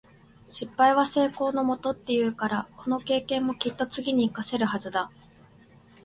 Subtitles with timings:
[0.49, 5.11] 「失敗は成功のもと」って言うから、この経験もきっと次に活かせるはずだ。